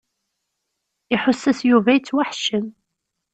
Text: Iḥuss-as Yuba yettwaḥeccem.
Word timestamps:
Iḥuss-as 1.13 1.59
Yuba 1.69 1.89
yettwaḥeccem. 1.93 2.67